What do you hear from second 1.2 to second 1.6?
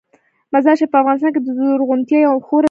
کې د